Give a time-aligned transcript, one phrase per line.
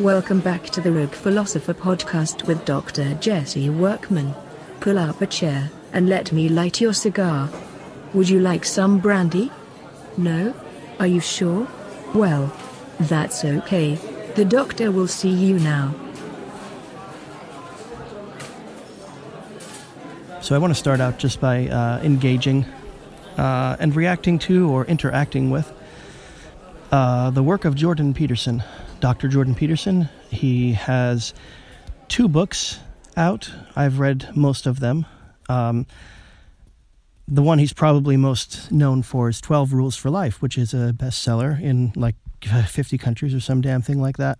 [0.00, 3.14] Welcome back to the Rogue Philosopher podcast with Dr.
[3.14, 4.34] Jesse Workman.
[4.80, 7.48] Pull up a chair and let me light your cigar.
[8.12, 9.52] Would you like some brandy?
[10.16, 10.52] No?
[10.98, 11.68] Are you sure?
[12.12, 12.52] Well,
[12.98, 13.94] that's okay.
[14.34, 15.94] The doctor will see you now.
[20.40, 22.64] So I want to start out just by uh, engaging
[23.38, 25.72] uh, and reacting to or interacting with
[26.90, 28.64] uh, the work of Jordan Peterson.
[29.04, 29.28] Dr.
[29.28, 30.08] Jordan Peterson.
[30.30, 31.34] He has
[32.08, 32.80] two books
[33.18, 33.52] out.
[33.76, 35.04] I've read most of them.
[35.46, 35.86] Um,
[37.28, 40.94] the one he's probably most known for is 12 Rules for Life, which is a
[40.96, 42.14] bestseller in like
[42.66, 44.38] 50 countries or some damn thing like that.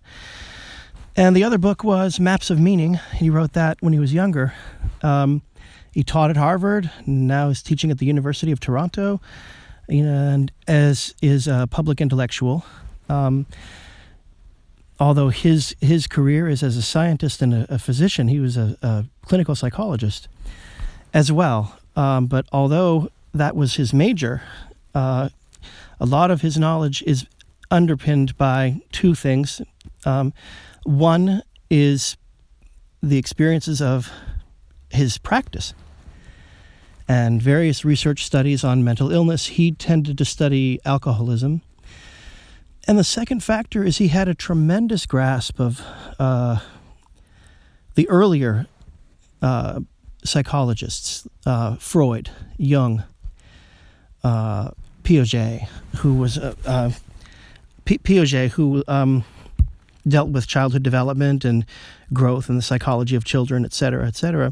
[1.15, 2.95] And the other book was Maps of Meaning.
[3.13, 4.55] He wrote that when he was younger.
[5.03, 5.43] Um,
[5.91, 9.21] he taught at Harvard, now is teaching at the University of Toronto,
[9.87, 12.65] and as is a public intellectual.
[13.09, 13.45] Um,
[14.99, 18.77] although his his career is as a scientist and a, a physician, he was a,
[18.81, 20.27] a, clinical psychologist
[21.13, 21.77] as well.
[21.95, 24.41] Um, but although that was his major,
[24.93, 25.29] uh,
[25.99, 27.25] a lot of his knowledge is
[27.71, 29.61] underpinned by two things.
[30.05, 30.33] Um,
[30.83, 32.17] one is
[33.01, 34.11] the experiences of
[34.89, 35.73] his practice
[37.07, 39.47] and various research studies on mental illness.
[39.47, 41.61] He tended to study alcoholism
[42.87, 45.81] and the second factor is he had a tremendous grasp of
[46.19, 46.59] uh,
[47.95, 48.67] the earlier
[49.41, 49.79] uh,
[50.23, 53.03] psychologists, uh, Freud, Jung,
[54.23, 54.71] uh,
[55.03, 56.91] Piaget, who was uh, uh,
[57.85, 59.23] P- Piaget, who um,
[60.07, 61.65] dealt with childhood development and
[62.13, 64.51] growth and the psychology of children, et cetera, et cetera,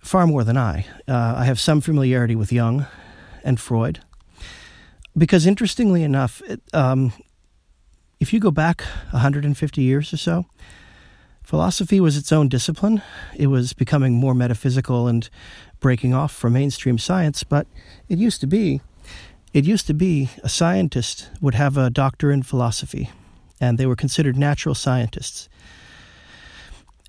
[0.00, 0.86] far more than I.
[1.06, 2.86] I have some familiarity with Jung
[3.44, 4.00] and Freud
[5.16, 7.12] because interestingly enough, it, um,
[8.20, 10.46] if you go back 150 years or so,
[11.42, 13.02] philosophy was its own discipline.
[13.36, 15.28] It was becoming more metaphysical and
[15.80, 17.66] breaking off from mainstream science, but
[18.08, 18.80] it used to be
[19.54, 23.10] it used to be a scientist would have a doctor in philosophy,
[23.60, 25.48] and they were considered natural scientists.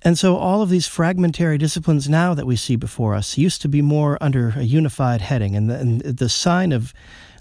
[0.02, 3.68] And so all of these fragmentary disciplines now that we see before us used to
[3.68, 6.94] be more under a unified heading, and the, and the sign of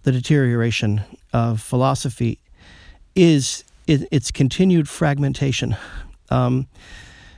[0.04, 1.02] the deterioration
[1.32, 2.40] of philosophy
[3.16, 5.76] is it, its continued fragmentation,
[6.30, 6.68] um,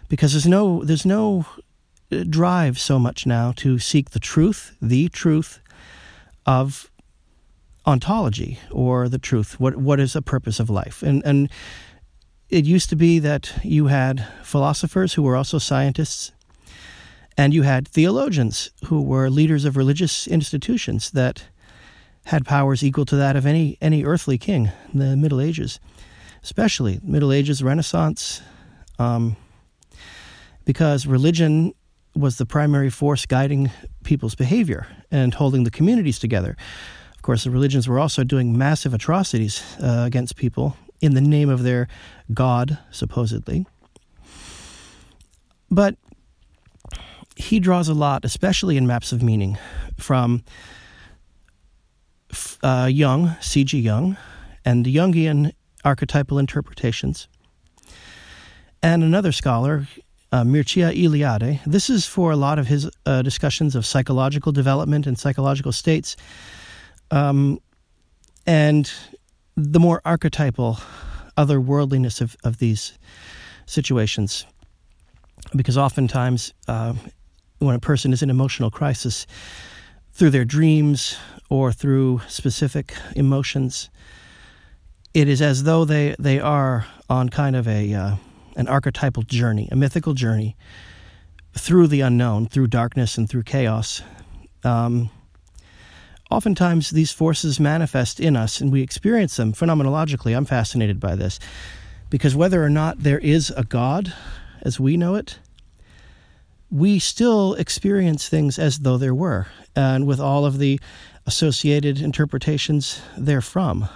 [0.10, 1.46] because there's no there's no
[2.12, 5.60] uh, drive so much now to seek the truth, the truth
[6.46, 6.92] of
[7.86, 9.60] ontology or the truth.
[9.60, 11.02] What what is the purpose of life?
[11.02, 11.50] And and
[12.50, 16.34] it used to be that you had philosophers who were also scientists,
[17.38, 21.46] and you had theologians who were leaders of religious institutions that
[22.26, 25.80] had powers equal to that of any any earthly king in the Middle Ages,
[26.44, 28.42] especially Middle Ages, Renaissance,
[29.00, 29.36] um,
[30.66, 31.74] because religion
[32.16, 33.72] was the primary force guiding
[34.04, 36.56] people's behavior and holding the communities together.
[37.16, 41.50] Of course, the religions were also doing massive atrocities uh, against people in the name
[41.50, 41.88] of their
[42.34, 43.66] God, supposedly.
[45.70, 45.96] But
[47.36, 49.58] he draws a lot, especially in Maps of Meaning,
[49.98, 50.44] from
[52.64, 53.80] uh, Jung, C.G.
[53.80, 54.18] Jung,
[54.66, 55.54] and the Jungian
[55.84, 57.28] archetypal interpretations.
[58.84, 59.88] And another scholar,
[60.32, 61.60] uh, Mircea Eliade.
[61.66, 66.16] This is for a lot of his uh, discussions of psychological development and psychological states,
[67.12, 67.60] um,
[68.48, 68.92] and
[69.56, 70.80] the more archetypal
[71.38, 72.98] otherworldliness of, of these
[73.66, 74.46] situations.
[75.56, 76.94] Because oftentimes, uh,
[77.60, 79.28] when a person is in emotional crisis,
[80.14, 81.18] through their dreams
[81.50, 83.90] or through specific emotions.
[85.14, 88.16] It is as though they, they are on kind of a uh,
[88.56, 90.56] an archetypal journey, a mythical journey
[91.58, 94.02] through the unknown, through darkness and through chaos.
[94.64, 95.10] Um,
[96.30, 100.36] oftentimes, these forces manifest in us, and we experience them phenomenologically.
[100.36, 101.40] I'm fascinated by this
[102.10, 104.14] because whether or not there is a God,
[104.62, 105.40] as we know it,
[106.72, 110.80] we still experience things as though there were, and with all of the
[111.26, 113.88] associated interpretations therefrom.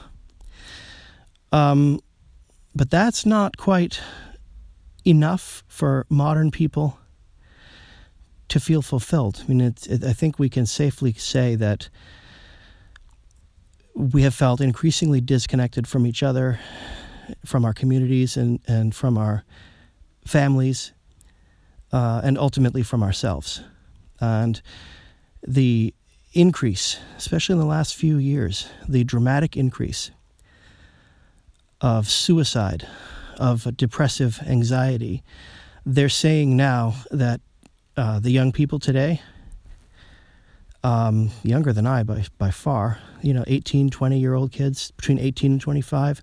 [1.51, 2.01] Um,
[2.75, 4.01] but that's not quite
[5.06, 7.00] enough for modern people
[8.50, 9.42] to feel fulfilled.
[9.44, 11.89] I mean, it, I think we can safely say that
[13.95, 16.60] we have felt increasingly disconnected from each other,
[17.45, 19.45] from our communities, and, and from our
[20.25, 20.92] families,
[21.92, 23.62] uh, and ultimately from ourselves.
[24.20, 24.62] And
[25.46, 25.94] the
[26.34, 30.12] increase, especially in the last few years, the dramatic increase
[31.82, 32.88] of suicide
[33.38, 35.24] of depressive anxiety.
[35.86, 37.42] They're saying now that
[37.98, 39.22] uh, the young people today,
[40.84, 45.20] um, younger than I by, by far, you know, 18, 20 year old kids, between
[45.20, 46.22] 18 and 25,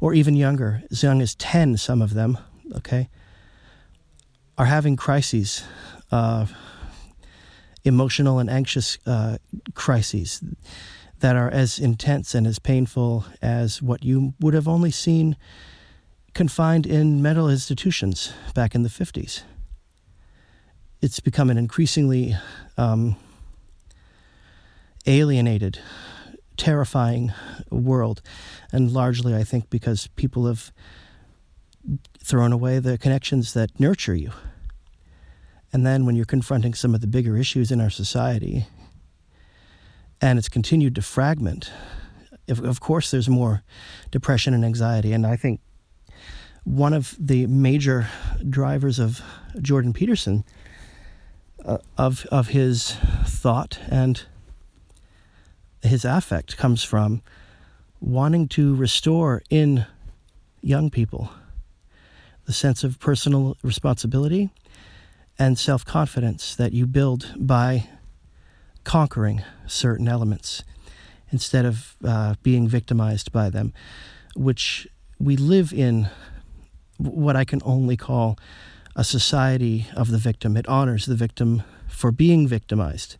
[0.00, 2.38] or even younger, as young as 10, some of them,
[2.76, 3.08] okay,
[4.58, 5.64] are having crises,
[6.10, 6.46] uh,
[7.84, 9.38] emotional and anxious uh,
[9.74, 10.42] crises
[11.20, 15.36] that are as intense and as painful as what you would have only seen
[16.34, 19.42] confined in mental institutions back in the 50s.
[21.00, 22.36] It's become an increasingly
[22.76, 23.16] um,
[25.06, 25.78] alienated,
[26.56, 27.32] terrifying
[27.70, 28.20] world,
[28.72, 30.72] and largely, I think, because people have
[32.18, 34.32] thrown away the connections that nurture you.
[35.76, 38.66] And then when you're confronting some of the bigger issues in our society,
[40.22, 41.70] and it's continued to fragment,
[42.46, 43.62] if, of course, there's more
[44.10, 45.12] depression and anxiety.
[45.12, 45.60] And I think
[46.64, 48.08] one of the major
[48.48, 49.20] drivers of
[49.60, 50.44] Jordan Peterson,
[51.62, 52.92] uh, of of his
[53.26, 54.24] thought and
[55.82, 57.20] his affect, comes from
[58.00, 59.84] wanting to restore in
[60.62, 61.28] young people
[62.46, 64.50] the sense of personal responsibility
[65.38, 67.88] and self confidence that you build by
[68.84, 70.62] conquering certain elements
[71.30, 73.72] instead of uh, being victimized by them,
[74.34, 74.86] which
[75.18, 76.08] we live in
[76.98, 78.38] what I can only call
[78.94, 80.56] a society of the victim.
[80.56, 83.16] It honors the victim for being victimized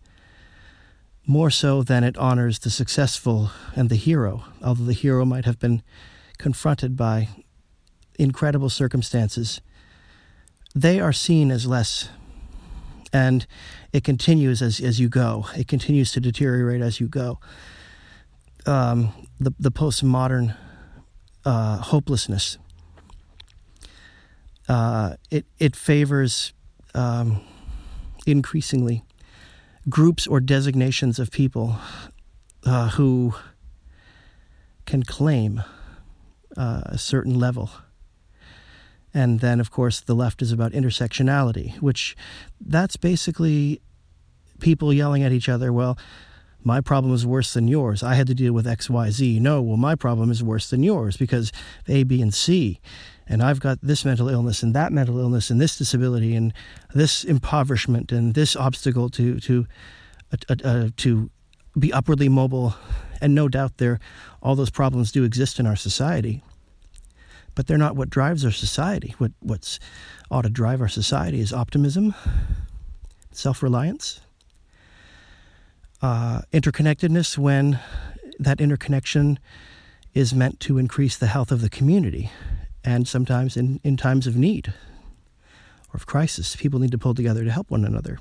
[1.26, 5.58] more so than it honors the successful and the hero, although the hero might have
[5.58, 5.82] been
[6.38, 7.28] confronted by
[8.18, 9.60] incredible circumstances.
[10.76, 12.10] They are seen as less,
[13.12, 13.46] and
[13.92, 15.46] it continues as, as you go.
[15.56, 17.40] It continues to deteriorate as you go.
[18.66, 20.56] Um, the, the postmodern
[21.44, 22.58] uh, hopelessness
[24.68, 26.52] uh, it it favors
[26.94, 27.40] um,
[28.26, 29.04] increasingly
[29.88, 31.76] groups or designations of people
[32.64, 33.34] uh, who
[34.84, 35.62] can claim
[36.56, 37.70] uh, a certain level.
[39.16, 42.16] And then, of course, the left is about intersectionality, which
[42.60, 43.80] that's basically
[44.60, 45.72] people yelling at each other.
[45.72, 45.96] Well,
[46.62, 48.02] my problem is worse than yours.
[48.02, 49.40] I had to deal with X, Y, Z.
[49.40, 51.52] No, well, my problem is worse than yours because
[51.88, 52.80] A, B, and C
[53.28, 56.52] and I've got this mental illness and that mental illness and this disability and
[56.94, 59.66] this impoverishment and this obstacle to to
[60.32, 61.30] uh, uh, uh, to
[61.78, 62.74] be upwardly mobile,
[63.20, 63.98] and no doubt there
[64.42, 66.42] all those problems do exist in our society,
[67.56, 69.16] but they're not what drives our society.
[69.18, 69.80] What what's
[70.30, 72.14] ought to drive our society is optimism,
[73.32, 74.20] self reliance,
[76.00, 77.80] uh, interconnectedness when
[78.38, 79.40] that interconnection
[80.14, 82.30] is meant to increase the health of the community
[82.84, 84.72] and sometimes in, in times of need
[85.88, 88.18] or of crisis, people need to pull together to help one another.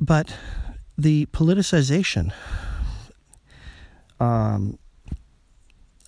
[0.00, 0.34] But
[0.96, 2.32] the politicization
[4.18, 4.78] um,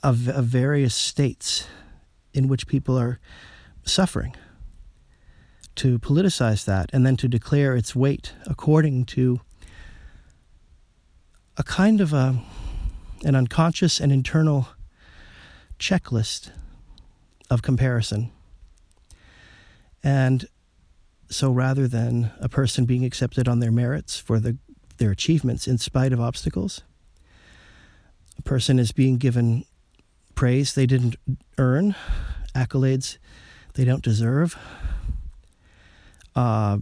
[0.03, 1.67] of, of various states
[2.35, 3.21] in which people are
[3.85, 4.35] suffering,
[5.75, 9.41] to politicize that and then to declare its weight according to
[11.57, 12.43] a kind of a,
[13.25, 14.69] an unconscious and internal
[15.79, 16.51] checklist
[17.51, 18.31] of comparison.
[20.03, 20.47] And
[21.29, 24.57] so rather than a person being accepted on their merits for the,
[24.99, 26.83] their achievements in spite of obstacles,
[28.39, 29.65] a person is being given
[30.35, 31.17] praise they didn't
[31.59, 31.95] earn,
[32.55, 33.19] accolades
[33.75, 34.57] they don't deserve.
[36.35, 36.79] Uh,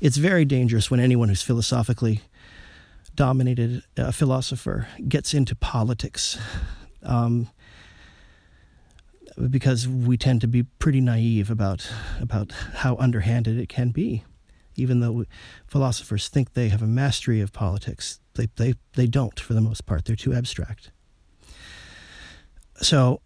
[0.00, 2.20] it's very dangerous when anyone who's philosophically
[3.14, 6.38] dominated, a philosopher, gets into politics.
[7.02, 7.48] Um,
[9.50, 14.24] because we tend to be pretty naive about about how underhanded it can be.
[14.76, 15.24] Even though
[15.66, 19.84] philosophers think they have a mastery of politics, they, they, they don't for the most
[19.84, 20.06] part.
[20.06, 20.90] They're too abstract.
[22.82, 23.20] So,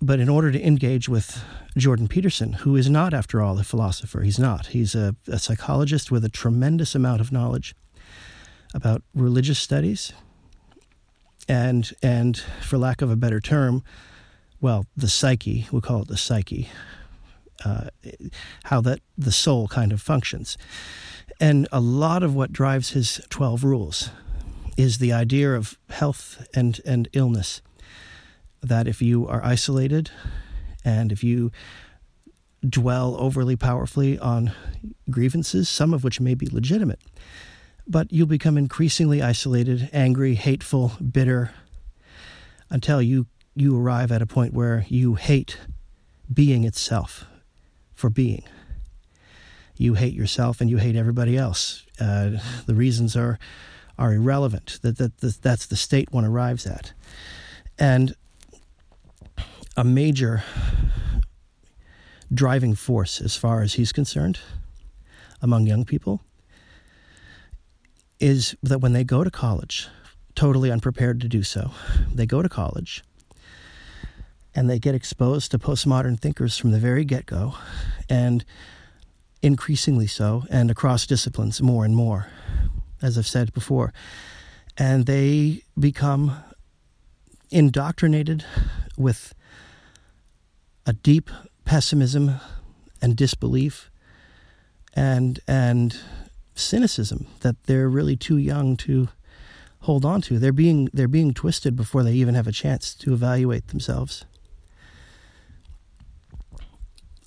[0.00, 1.42] but in order to engage with
[1.76, 4.66] Jordan Peterson, who is not, after all, a philosopher, he's not.
[4.66, 7.74] He's a, a psychologist with a tremendous amount of knowledge
[8.74, 10.12] about religious studies
[11.48, 13.82] and, and for lack of a better term,
[14.60, 16.68] well, the psyche, we'll call it the psyche,
[17.64, 17.88] uh,
[18.64, 20.58] how that the soul kind of functions.
[21.40, 24.10] And a lot of what drives his 12 rules
[24.76, 27.62] is the idea of health and, and illness.
[28.62, 30.10] That if you are isolated
[30.84, 31.52] and if you
[32.68, 34.52] dwell overly powerfully on
[35.10, 37.00] grievances, some of which may be legitimate,
[37.86, 41.52] but you'll become increasingly isolated, angry, hateful, bitter,
[42.70, 45.58] until you you arrive at a point where you hate
[46.32, 47.26] being itself
[47.94, 48.44] for being.
[49.76, 51.84] You hate yourself and you hate everybody else.
[52.00, 53.38] Uh, the reasons are
[53.98, 54.78] are irrelevant.
[54.82, 56.92] That, that, that that's the state one arrives at,
[57.78, 58.14] and
[59.78, 60.42] a major
[62.34, 64.40] driving force, as far as he's concerned,
[65.40, 66.20] among young people,
[68.18, 69.86] is that when they go to college,
[70.34, 71.70] totally unprepared to do so,
[72.12, 73.04] they go to college
[74.52, 77.54] and they get exposed to postmodern thinkers from the very get go,
[78.08, 78.44] and
[79.42, 82.26] increasingly so, and across disciplines more and more,
[83.00, 83.92] as I've said before.
[84.76, 86.36] And they become
[87.52, 88.44] indoctrinated
[88.96, 89.34] with
[90.88, 91.30] a deep
[91.66, 92.40] pessimism
[93.02, 93.90] and disbelief
[94.94, 96.00] and and
[96.54, 99.08] cynicism that they're really too young to
[99.80, 100.38] hold on to.
[100.38, 104.24] They're being they're being twisted before they even have a chance to evaluate themselves.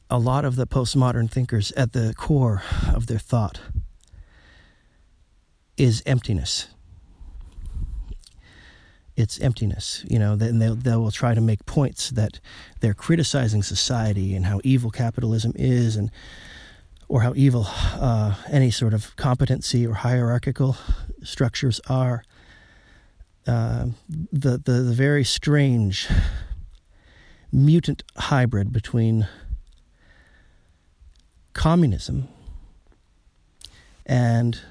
[0.10, 3.62] A lot of the postmodern thinkers at the core of their thought
[5.78, 6.68] is emptiness
[9.16, 10.06] it's emptiness.
[10.08, 12.40] You know, then they they will try to make points that
[12.80, 16.12] they're criticizing society and how evil capitalism is, and
[17.08, 20.78] or how evil uh, any sort of competency or hierarchical
[21.24, 22.24] structures are.
[23.48, 23.88] Uh,
[24.32, 26.08] the, the the very strange
[27.52, 29.28] mutant hybrid between
[31.54, 32.28] communism
[34.06, 34.62] and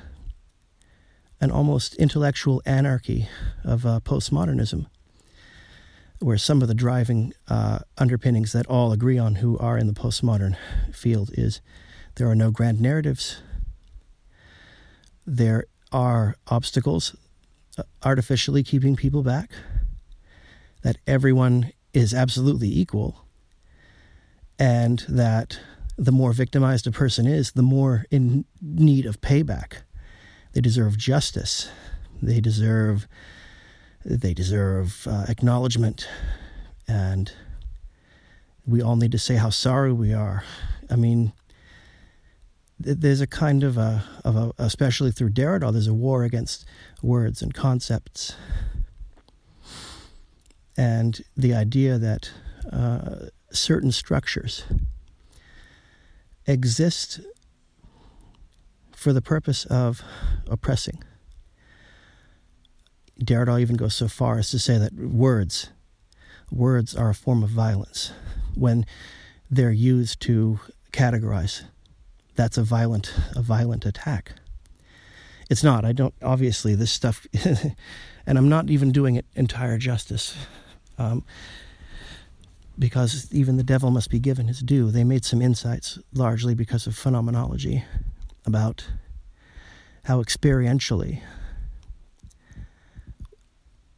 [1.41, 3.29] an almost intellectual anarchy
[3.65, 4.87] of uh, postmodernism,
[6.19, 9.93] where some of the driving uh, underpinnings that all agree on who are in the
[9.95, 10.57] postmodern
[10.93, 11.61] field is
[12.17, 13.43] there are no grand narratives,
[15.27, 17.17] there are obstacles
[17.79, 19.51] uh, artificially keeping people back,
[20.83, 23.25] that everyone is absolutely equal,
[24.59, 25.59] and that
[25.97, 29.83] the more victimized a person is, the more in need of payback
[30.53, 31.71] they deserve justice.
[32.23, 33.07] They deserve
[34.05, 36.09] they deserve uh, acknowledgement,
[36.89, 37.31] and
[38.67, 40.43] we all need to say how sorry we are.
[40.89, 41.33] I mean,
[42.79, 46.65] there's a kind of a, of a, especially through Derrida, there's a war against
[47.03, 48.35] words and concepts,
[50.79, 52.31] and the idea that
[52.73, 54.65] uh, certain structures
[56.47, 57.21] exist
[59.01, 60.03] for the purpose of
[60.47, 61.03] oppressing.
[63.19, 65.71] Derrida even goes so far as to say that words,
[66.53, 68.13] words are a form of violence
[68.55, 68.85] when
[69.51, 70.61] they're used to
[70.93, 71.63] categorize.
[72.35, 74.33] That's a violent, a violent attack.
[75.49, 75.87] It's not.
[75.87, 76.15] I don't.
[76.23, 77.27] Obviously, this stuff,
[78.27, 80.37] and I'm not even doing it entire justice,
[80.99, 81.25] um,
[82.79, 84.91] because even the devil must be given his due.
[84.91, 87.83] They made some insights largely because of phenomenology
[88.47, 88.89] about
[90.05, 91.23] how experientially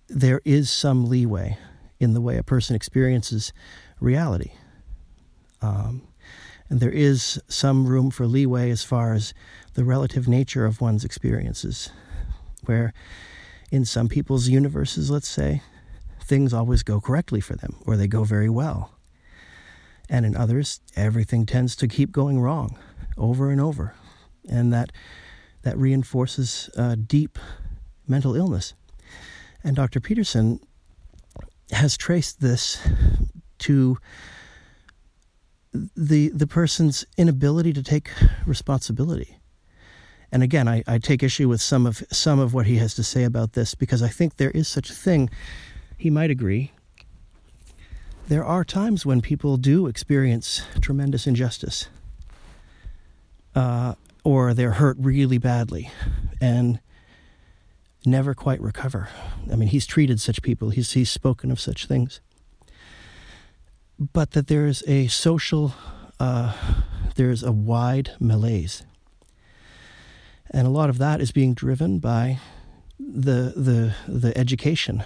[0.09, 1.57] there is some leeway
[1.99, 3.53] in the way a person experiences
[4.01, 4.53] reality.
[5.61, 6.03] Um,
[6.69, 9.33] and there is some room for leeway as far as
[9.75, 11.91] the relative nature of one's experiences,
[12.65, 12.93] where
[13.71, 15.63] in some people's universes, let's say,
[16.21, 18.91] things always go correctly for them, or they go very well.
[20.09, 22.79] And in others, everything tends to keep going wrong
[23.17, 23.95] over and over
[24.49, 24.93] and that
[25.63, 27.39] that reinforces uh, deep
[28.09, 28.75] mental illness.
[29.63, 30.01] And Dr.
[30.01, 30.61] Peterson
[31.71, 32.81] has traced this
[33.59, 33.99] to
[35.73, 38.11] the the person's inability to take
[38.47, 39.39] responsibility.
[40.31, 43.03] And again, I, I take issue with some of some of what he has to
[43.03, 45.31] say about this because I think there is such a thing.
[45.97, 46.73] He might agree.
[48.29, 51.89] There are times when people do experience tremendous injustice.
[53.55, 55.91] Uh, or they're hurt really badly
[56.41, 56.81] and
[58.05, 59.09] never quite recover.
[59.50, 62.21] I mean, he's treated such people, he's, he's spoken of such things.
[63.99, 65.75] But that there's a social,
[66.19, 66.57] uh,
[67.17, 68.85] there's a wide malaise.
[70.50, 72.38] And a lot of that is being driven by
[72.99, 75.05] the, the, the education,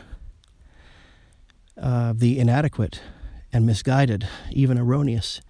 [1.80, 3.00] uh, the inadequate
[3.52, 5.40] and misguided, even erroneous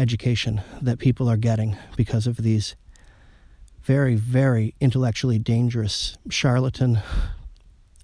[0.00, 2.74] education that people are getting because of these
[3.82, 7.00] very, very intellectually dangerous charlatan,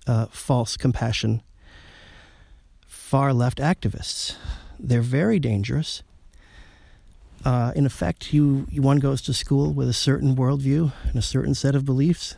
[0.07, 1.43] uh, false compassion,
[2.87, 4.37] far left activists.
[4.79, 6.03] They're very dangerous.
[7.45, 11.55] Uh, in effect, you, one goes to school with a certain worldview and a certain
[11.55, 12.37] set of beliefs,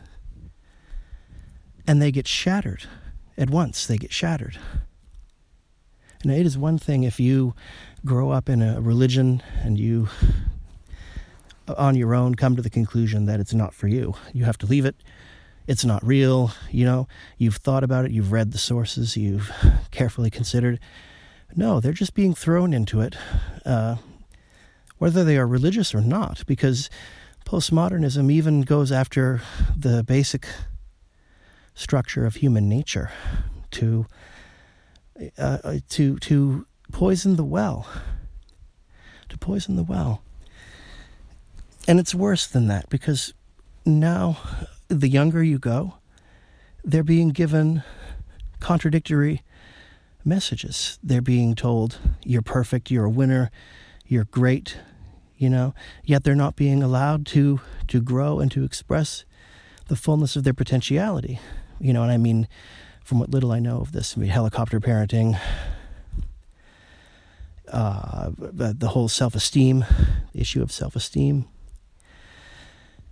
[1.87, 2.83] and they get shattered
[3.37, 3.87] at once.
[3.87, 4.57] They get shattered.
[6.23, 7.53] And it is one thing if you
[8.05, 10.09] grow up in a religion and you,
[11.77, 14.15] on your own, come to the conclusion that it's not for you.
[14.33, 14.95] You have to leave it.
[15.65, 16.51] It's not real.
[16.71, 17.07] You know,
[17.37, 19.51] you've thought about it, you've read the sources, you've
[19.91, 20.79] carefully considered.
[21.55, 23.15] No, they're just being thrown into it,
[23.65, 23.95] uh,
[24.97, 26.89] whether they are religious or not, because
[27.45, 29.41] postmodernism even goes after
[29.75, 30.47] the basic
[31.73, 33.11] structure of human nature
[33.71, 34.05] to
[35.37, 37.87] uh, uh, to to poison the well.
[39.29, 40.21] To poison the well.
[41.87, 43.33] And it's worse than that because
[43.85, 44.37] now
[44.87, 45.95] the younger you go
[46.83, 47.83] they're being given
[48.59, 49.43] contradictory
[50.23, 50.97] messages.
[51.03, 53.51] They're being told you're perfect you're a winner
[54.05, 54.77] you're great
[55.39, 55.73] you know?
[56.03, 59.25] Yet they're not being allowed to to grow and to express
[59.87, 61.39] the fullness of their potentiality.
[61.79, 62.47] You know, and I mean,
[63.09, 65.35] from what little I know of this, I mean, helicopter parenting,
[67.67, 69.83] uh, the whole self esteem,
[70.31, 71.47] issue of self esteem.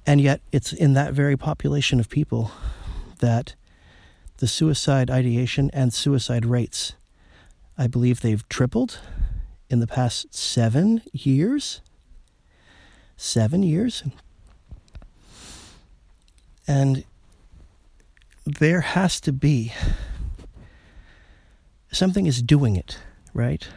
[0.06, 2.51] And yet, it's in that very population of people
[3.22, 3.56] that
[4.38, 6.94] the suicide ideation and suicide rates,
[7.75, 9.00] I believe they've tripled
[9.68, 11.82] in the past seven years.
[13.16, 14.04] Seven years.
[16.68, 17.04] And
[18.48, 19.74] there has to be
[21.92, 22.98] something is doing it,
[23.34, 23.68] right?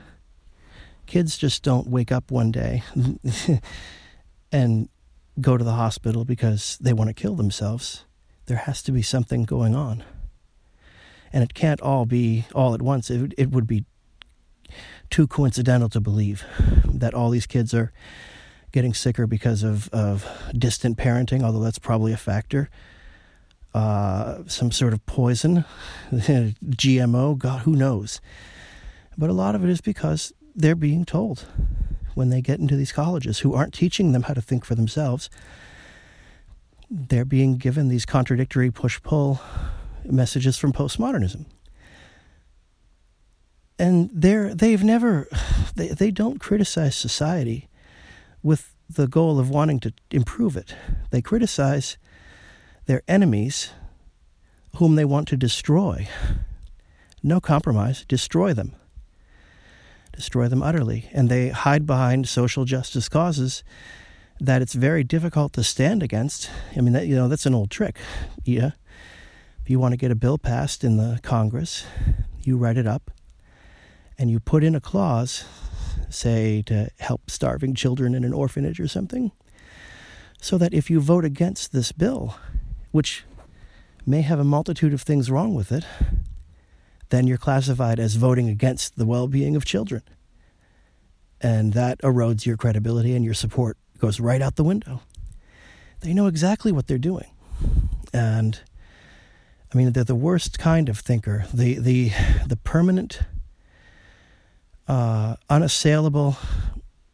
[1.06, 2.84] Kids just don't wake up one day
[4.52, 4.88] and
[5.40, 8.04] go to the hospital because they want to kill themselves.
[8.46, 10.04] There has to be something going on.
[11.32, 13.10] And it can't all be all at once.
[13.10, 13.84] It, it would be
[15.08, 16.44] too coincidental to believe
[16.86, 17.92] that all these kids are
[18.70, 22.70] getting sicker because of, of distant parenting, although that's probably a factor
[23.74, 25.64] uh, some sort of poison,
[26.12, 28.20] GMO, God, who knows?
[29.16, 31.46] But a lot of it is because they're being told
[32.14, 35.30] when they get into these colleges who aren't teaching them how to think for themselves.
[36.90, 39.40] They're being given these contradictory push pull
[40.04, 41.46] messages from postmodernism.
[43.78, 45.28] And they're, they've never,
[45.76, 47.68] they, they don't criticize society
[48.42, 50.74] with the goal of wanting to improve it.
[51.10, 51.96] They criticize
[52.90, 53.70] their enemies
[54.78, 56.08] whom they want to destroy.
[57.22, 58.74] No compromise, destroy them.
[60.10, 61.08] Destroy them utterly.
[61.12, 63.62] And they hide behind social justice causes
[64.40, 66.50] that it's very difficult to stand against.
[66.76, 67.96] I mean, that, you know, that's an old trick.
[68.42, 68.72] Yeah.
[69.62, 71.86] If you want to get a bill passed in the Congress,
[72.42, 73.12] you write it up
[74.18, 75.44] and you put in a clause,
[76.08, 79.30] say, to help starving children in an orphanage or something,
[80.40, 82.34] so that if you vote against this bill,
[82.90, 83.24] which
[84.06, 85.84] may have a multitude of things wrong with it,
[87.10, 90.02] then you're classified as voting against the well being of children.
[91.40, 95.02] And that erodes your credibility and your support goes right out the window.
[96.00, 97.30] They know exactly what they're doing.
[98.12, 98.60] And
[99.72, 102.10] I mean, they're the worst kind of thinker, the, the,
[102.46, 103.20] the permanent,
[104.88, 106.36] uh, unassailable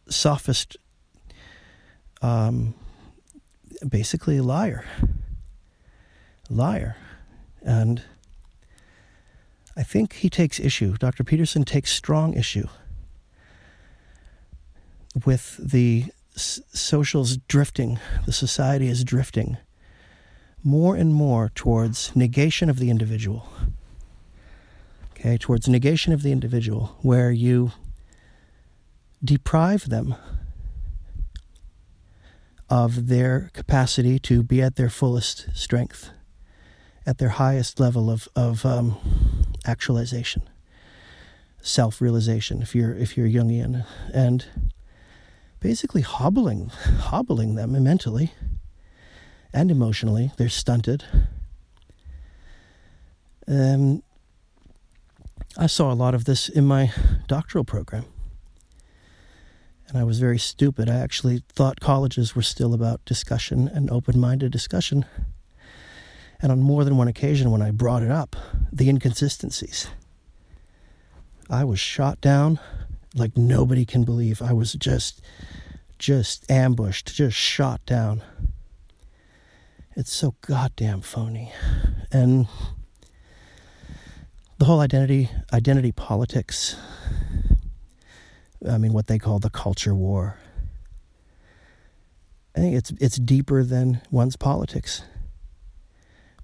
[0.09, 0.77] sophist,
[2.23, 2.75] um,
[3.87, 4.85] basically a liar
[6.51, 6.97] liar.
[7.63, 8.03] And
[9.77, 11.25] I think he takes issue, Dr.
[11.25, 12.69] Peterson takes strong issue
[15.25, 16.07] with the
[16.37, 19.57] socials drifting, the society is drifting
[20.63, 23.49] more and more towards negation of the individual.
[25.13, 27.73] Okay, towards negation of the individual, where you
[29.25, 30.15] deprive them
[32.69, 36.11] of their capacity to be at their fullest strength
[37.07, 38.97] at their highest level of, of um,
[39.65, 40.43] actualization,
[41.61, 44.47] self realization, if you're, if you're Jungian, and
[45.61, 48.33] basically hobbling, hobbling them mentally
[49.53, 50.33] and emotionally.
[50.37, 51.05] They're stunted.
[53.49, 54.03] Um,
[55.57, 56.93] I saw a lot of this in my
[57.29, 58.05] doctoral program.
[59.89, 60.91] And I was very stupid.
[60.91, 65.07] I actually thought colleges were still about discussion and open minded discussion
[66.41, 68.37] and on more than one occasion when I brought it up,
[68.73, 69.89] the inconsistencies.
[71.49, 72.59] I was shot down
[73.15, 74.43] like nobody can believe.
[74.43, 75.21] I was just
[75.99, 78.23] just ambushed, just shot down.
[79.95, 81.53] It's so goddamn phony.
[82.13, 82.47] And
[84.59, 86.77] the whole identity identity politics
[88.69, 90.39] I mean what they call the culture war.
[92.57, 95.03] I think it's it's deeper than one's politics.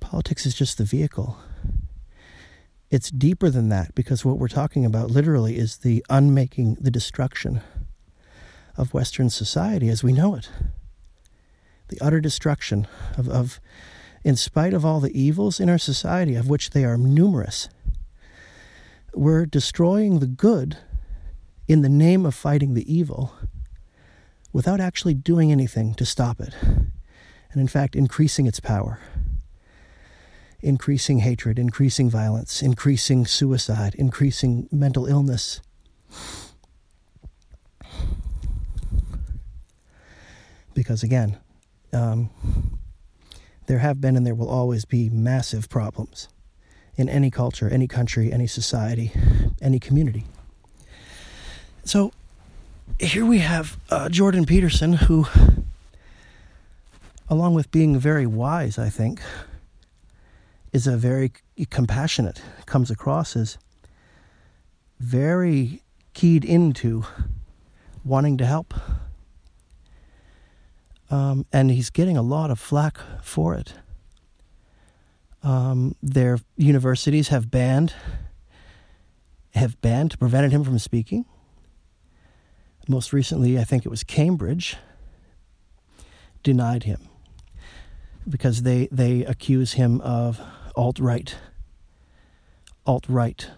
[0.02, 1.38] Politics is just the vehicle.
[2.90, 7.62] it's deeper than that because what we're talking about literally is the unmaking, the destruction
[8.76, 10.50] of Western society as we know it.
[11.88, 12.86] The utter destruction
[13.16, 13.60] of, of,
[14.24, 17.68] in spite of all the evils in our society, of which they are numerous,
[19.14, 20.78] we're destroying the good
[21.68, 23.34] in the name of fighting the evil
[24.52, 26.54] without actually doing anything to stop it.
[26.62, 28.98] And in fact, increasing its power
[30.62, 35.60] increasing hatred, increasing violence, increasing suicide, increasing mental illness.
[40.74, 41.38] Because again,
[41.92, 42.30] um,
[43.66, 46.28] there have been and there will always be massive problems
[46.96, 49.12] in any culture, any country, any society,
[49.60, 50.24] any community.
[51.84, 52.12] So
[52.98, 55.26] here we have uh, Jordan Peterson, who,
[57.28, 59.20] along with being very wise, I think,
[60.72, 61.32] is a very
[61.70, 63.58] compassionate, comes across as
[64.98, 65.82] very
[66.14, 67.04] keyed into
[68.04, 68.74] wanting to help.
[71.10, 73.74] Um, and he's getting a lot of flack for it.
[75.42, 77.92] Um, their universities have banned
[79.54, 81.26] have banned prevented him from speaking.
[82.88, 84.76] Most recently, I think it was Cambridge
[86.42, 87.08] denied him
[88.28, 90.40] because they they accuse him of
[90.76, 91.36] alt right
[92.86, 93.50] alt right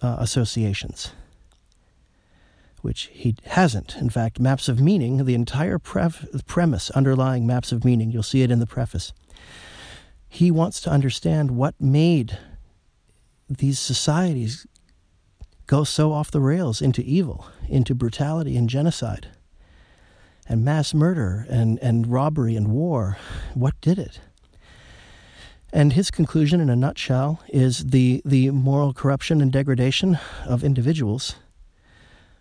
[0.00, 1.12] uh, associations,
[2.80, 3.96] which he hasn't.
[3.96, 8.50] In fact, Maps of Meaning, the entire premise underlying Maps of Meaning, you'll see it
[8.50, 9.12] in the preface.
[10.28, 12.38] He wants to understand what made
[13.48, 14.66] these societies
[15.66, 19.28] go so off the rails into evil, into brutality and genocide,
[20.48, 23.18] and mass murder and, and robbery and war.
[23.54, 24.20] What did it?
[25.72, 31.36] And his conclusion, in a nutshell, is the, the moral corruption and degradation of individuals.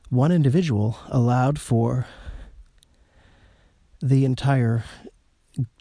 [0.09, 2.07] One individual allowed for
[4.01, 4.83] the entire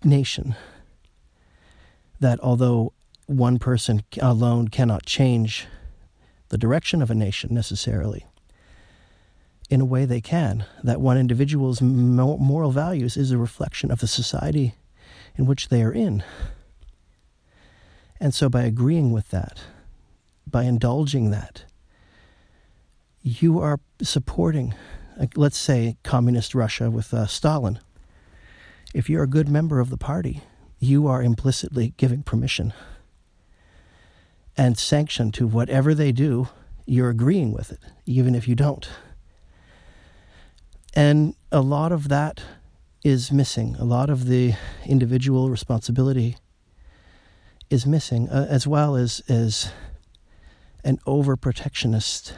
[0.04, 0.54] nation.
[2.20, 2.92] That although
[3.26, 5.66] one person alone cannot change
[6.50, 8.26] the direction of a nation necessarily,
[9.68, 14.08] in a way they can, that one individual's moral values is a reflection of the
[14.08, 14.74] society
[15.36, 16.22] in which they are in.
[18.20, 19.61] And so, by agreeing with that,
[20.46, 21.64] by indulging that,
[23.22, 24.74] you are supporting,
[25.35, 27.80] let's say, communist Russia with uh, Stalin.
[28.92, 30.42] If you're a good member of the party,
[30.78, 32.72] you are implicitly giving permission
[34.61, 36.48] and sanction to whatever they do,
[36.85, 38.90] you're agreeing with it, even if you don't.
[40.92, 42.42] And a lot of that
[43.02, 43.76] is missing.
[43.78, 44.54] A lot of the
[44.85, 46.37] individual responsibility
[47.70, 49.72] is missing, uh, as well as, as
[50.85, 52.35] an overprotectionist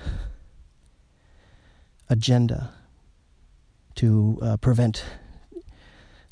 [2.09, 2.73] agenda
[3.95, 5.05] to uh, prevent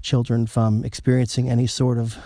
[0.02, 2.16] children from experiencing any sort of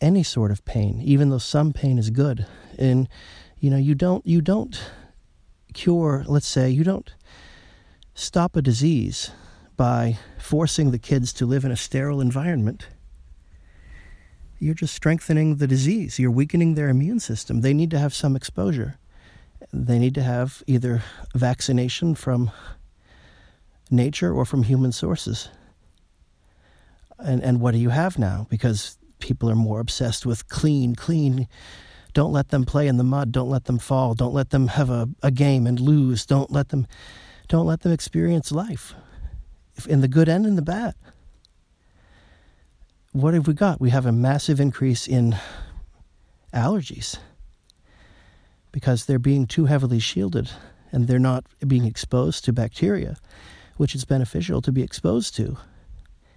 [0.00, 2.46] any sort of pain even though some pain is good.
[2.78, 3.08] And
[3.58, 4.80] you know you don't you don't
[5.74, 7.14] cure let's say you don't
[8.14, 9.30] stop a disease
[9.76, 12.88] by forcing the kids to live in a sterile environment
[14.62, 16.20] you're just strengthening the disease.
[16.20, 17.62] You're weakening their immune system.
[17.62, 18.96] They need to have some exposure.
[19.72, 21.02] They need to have either
[21.34, 22.52] vaccination from
[23.90, 25.48] nature or from human sources.
[27.18, 28.46] And and what do you have now?
[28.50, 31.48] Because people are more obsessed with clean, clean.
[32.12, 33.32] Don't let them play in the mud.
[33.32, 34.14] Don't let them fall.
[34.14, 36.24] Don't let them have a, a game and lose.
[36.24, 36.86] Don't let them
[37.48, 38.94] don't let them experience life
[39.88, 40.94] in the good and in the bad
[43.12, 43.80] what have we got?
[43.80, 45.36] We have a massive increase in
[46.52, 47.18] allergies
[48.72, 50.50] because they're being too heavily shielded
[50.90, 53.18] and they're not being exposed to bacteria,
[53.76, 55.58] which is beneficial to be exposed to,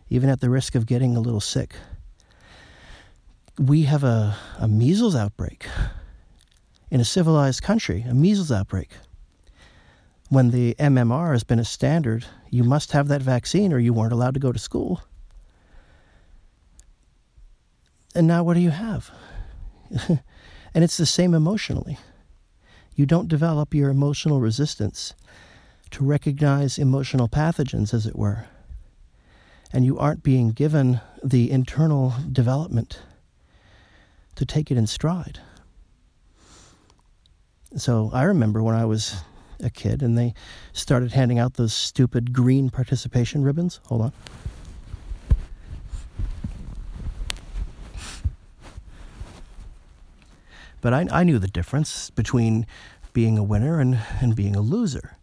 [0.09, 1.75] even at the risk of getting a little sick.
[3.57, 5.65] We have a, a measles outbreak
[6.91, 8.89] in a civilized country, a measles outbreak.
[10.27, 14.11] When the MMR has been a standard, you must have that vaccine or you weren't
[14.11, 15.01] allowed to go to school.
[18.15, 19.11] And now what do you have?
[20.07, 21.99] and it's the same emotionally.
[22.95, 25.13] You don't develop your emotional resistance
[25.91, 28.45] to recognize emotional pathogens, as it were.
[29.73, 32.99] And you aren't being given the internal development
[34.35, 35.39] to take it in stride.
[37.75, 39.17] So I remember when I was
[39.61, 40.33] a kid and they
[40.71, 43.81] started handing out those stupid green participation ribbons.
[43.87, 44.13] Hold on.
[50.85, 52.67] But I, I knew the difference between
[53.11, 55.17] being a winner and, and being a loser.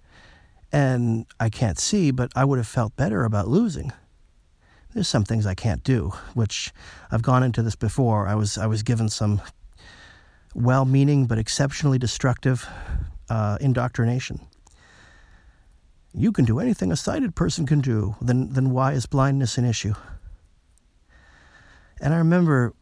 [0.72, 3.92] And I can't see, but I would have felt better about losing.
[4.92, 6.72] There's some things I can't do, which
[7.12, 8.26] I've gone into this before.
[8.26, 9.40] I was I was given some
[10.52, 12.68] well-meaning but exceptionally destructive
[13.30, 14.40] uh, indoctrination.
[16.12, 18.16] You can do anything a sighted person can do.
[18.20, 19.94] Then then why is blindness an issue?
[22.02, 22.74] And I remember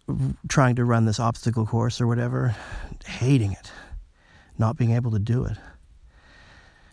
[0.48, 2.56] trying to run this obstacle course or whatever,
[3.04, 3.70] hating it,
[4.56, 5.58] not being able to do it.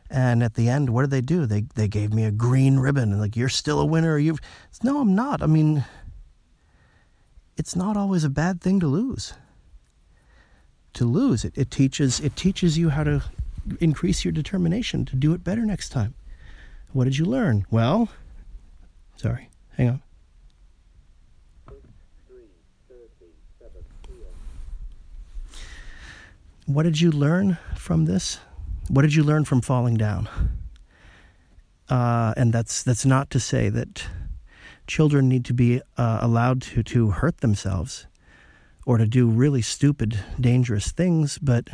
[0.09, 1.45] And at the end, what did they do?
[1.45, 4.17] They they gave me a green ribbon and like you're still a winner.
[4.17, 4.37] You
[4.83, 5.41] no, I'm not.
[5.41, 5.85] I mean,
[7.55, 9.33] it's not always a bad thing to lose.
[10.93, 13.23] To lose it, it teaches it teaches you how to
[13.79, 16.13] increase your determination to do it better next time.
[16.91, 17.65] What did you learn?
[17.71, 18.09] Well,
[19.15, 20.01] sorry, hang on.
[26.67, 28.39] What did you learn from this?
[28.89, 30.27] What did you learn from falling down?
[31.89, 34.05] Uh, and that's that's not to say that
[34.85, 38.05] children need to be uh, allowed to to hurt themselves
[38.85, 41.69] or to do really stupid, dangerous things, but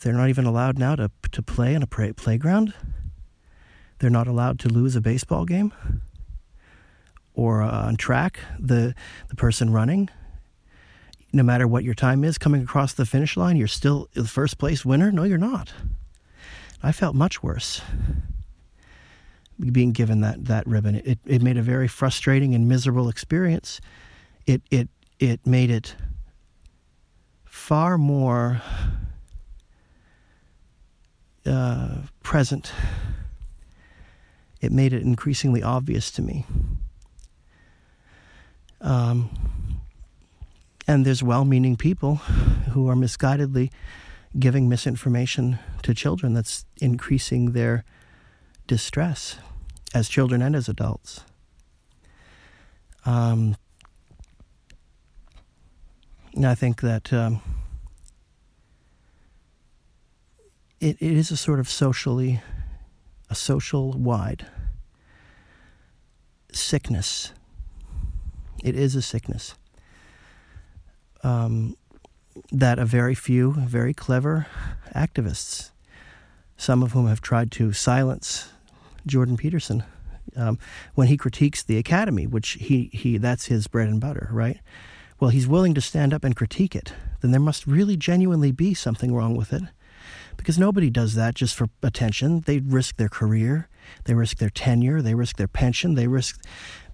[0.00, 2.74] they're not even allowed now to to play in a play, playground.
[4.00, 5.72] They're not allowed to lose a baseball game
[7.36, 8.40] or uh, on track.
[8.58, 8.96] The
[9.28, 10.10] the person running
[11.32, 14.58] no matter what your time is coming across the finish line, you're still the first
[14.58, 15.12] place winner?
[15.12, 15.72] No, you're not.
[16.82, 17.82] I felt much worse
[19.72, 20.96] being given that, that ribbon.
[20.96, 23.80] It, it made a very frustrating and miserable experience.
[24.46, 25.94] It, it, it made it
[27.44, 28.60] far more
[31.46, 32.72] uh, present.
[34.60, 36.44] It made it increasingly obvious to me.
[38.80, 39.30] Um,
[40.86, 42.16] and there's well meaning people
[42.72, 43.70] who are misguidedly
[44.38, 47.84] giving misinformation to children that's increasing their
[48.66, 49.38] distress
[49.94, 51.20] as children and as adults.
[53.04, 53.56] Um,
[56.44, 57.40] I think that um,
[60.80, 62.40] it, it is a sort of socially,
[63.30, 64.46] a social wide
[66.52, 67.32] sickness.
[68.66, 69.54] It is a sickness
[71.22, 71.76] um,
[72.50, 74.48] that a very few very clever
[74.92, 75.70] activists,
[76.56, 78.50] some of whom have tried to silence
[79.06, 79.84] Jordan Peterson
[80.34, 80.58] um,
[80.96, 84.58] when he critiques the academy, which he, he that's his bread and butter, right?
[85.20, 86.92] Well, he's willing to stand up and critique it.
[87.20, 89.62] Then there must really genuinely be something wrong with it,
[90.46, 92.42] because nobody does that just for attention.
[92.42, 93.68] They risk their career,
[94.04, 96.40] they risk their tenure, they risk their pension, they risk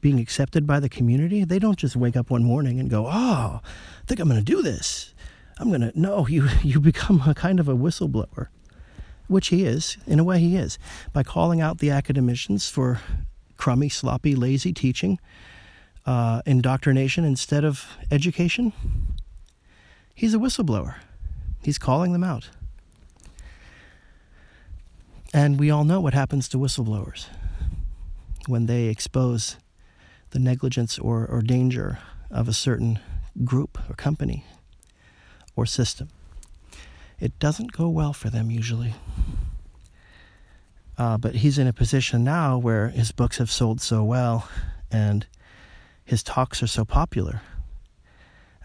[0.01, 1.45] being accepted by the community.
[1.45, 3.61] They don't just wake up one morning and go, "Oh, I
[4.07, 5.13] think I'm going to do this."
[5.59, 8.47] I'm going to no, you you become a kind of a whistleblower,
[9.27, 9.99] which he is.
[10.07, 10.79] In a way he is.
[11.13, 13.01] By calling out the academicians for
[13.59, 15.19] crummy, sloppy, lazy teaching,
[16.07, 18.73] uh, indoctrination instead of education.
[20.15, 20.95] He's a whistleblower.
[21.63, 22.49] He's calling them out.
[25.33, 27.27] And we all know what happens to whistleblowers
[28.47, 29.57] when they expose
[30.31, 31.99] the negligence or, or danger
[32.31, 32.99] of a certain
[33.45, 34.45] group or company
[35.57, 36.09] or system.
[37.19, 38.95] It doesn't go well for them usually.
[40.99, 44.49] Uh, but he's in a position now where his books have sold so well
[44.91, 45.27] and
[46.05, 47.41] his talks are so popular.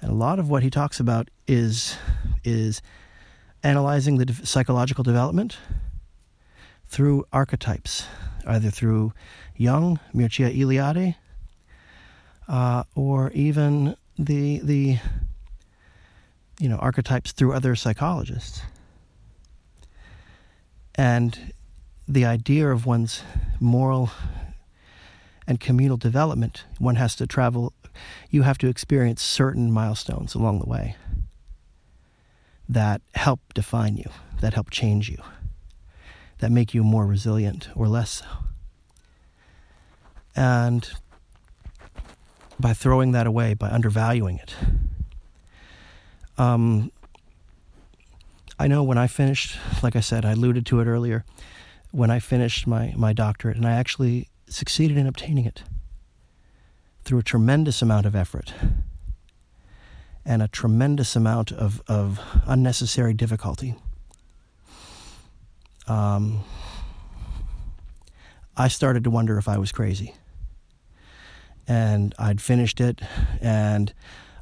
[0.02, 1.96] And a lot of what he talks about is,
[2.44, 2.82] is
[3.64, 5.58] analyzing the de- psychological development
[6.88, 8.06] through archetypes,
[8.46, 9.14] either through
[9.56, 11.16] Jung, Mircea Eliade,
[12.48, 14.98] uh, or even the the
[16.60, 18.62] you know archetypes through other psychologists.
[20.96, 21.54] And
[22.08, 23.22] the idea of one's
[23.60, 24.10] moral
[25.46, 27.74] and communal development, one has to travel,
[28.30, 30.96] you have to experience certain milestones along the way
[32.68, 34.10] that help define you,
[34.42, 35.18] that help change you,
[36.40, 38.26] that make you more resilient or less so.
[40.36, 40.90] And
[42.60, 44.56] by throwing that away, by undervaluing it.
[46.38, 46.92] Um,
[48.60, 51.26] I know when I finished, like I said, I alluded to it earlier,
[51.92, 55.64] when I finished my, my doctorate, and I actually succeeded in obtaining it
[57.04, 58.54] through a tremendous amount of effort
[60.26, 63.76] and a tremendous amount of, of unnecessary difficulty.
[65.88, 66.44] Um,
[68.56, 70.16] I started to wonder if I was crazy
[71.68, 73.02] and I'd finished it,
[73.42, 73.94] and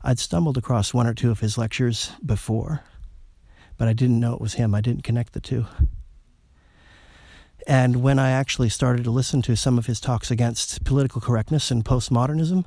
[0.04, 2.84] I'd stumbled across one or two of his lectures before,
[3.78, 4.76] but I didn't know it was him.
[4.76, 5.66] I didn't connect the two.
[7.68, 11.72] And when I actually started to listen to some of his talks against political correctness
[11.72, 12.64] and postmodernism,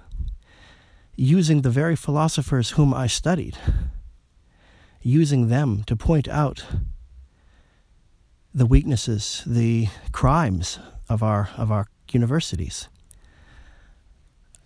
[1.14, 3.56] using the very philosophers whom I studied,
[5.00, 6.64] using them to point out
[8.54, 12.88] the weaknesses, the crimes of our of our universities.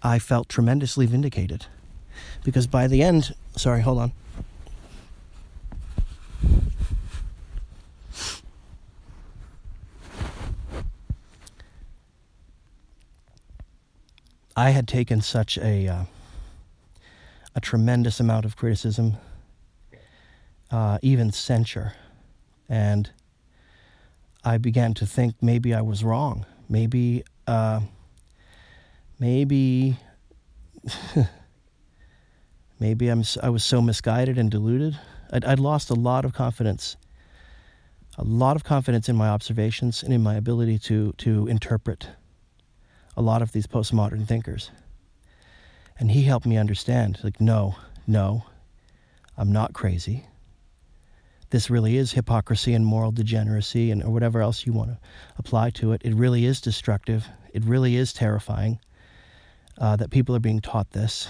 [0.02, 1.66] I felt tremendously vindicated
[2.44, 4.12] because by the end, sorry, hold on.
[14.54, 16.04] I had taken such a uh,
[17.54, 19.16] a tremendous amount of criticism,
[20.70, 21.94] uh, even censure,
[22.68, 23.10] and
[24.44, 26.46] I began to think maybe I was wrong.
[26.68, 27.80] Maybe, uh,
[29.18, 29.96] maybe,
[32.80, 34.98] maybe I'm I was so misguided and deluded.
[35.32, 36.96] I'd, I'd lost a lot of confidence,
[38.18, 42.08] a lot of confidence in my observations and in my ability to to interpret
[43.16, 44.70] a lot of these postmodern thinkers.
[45.98, 47.76] And he helped me understand like, no,
[48.06, 48.46] no,
[49.36, 50.26] I'm not crazy.
[51.52, 54.98] This really is hypocrisy and moral degeneracy and or whatever else you want to
[55.36, 56.00] apply to it.
[56.02, 57.28] It really is destructive.
[57.52, 58.80] It really is terrifying
[59.76, 61.28] uh, that people are being taught this.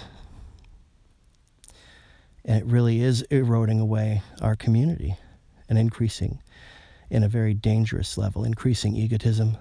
[2.45, 5.17] And it really is eroding away our community
[5.67, 6.39] and increasing
[7.09, 9.57] in a very dangerous level, increasing egotism,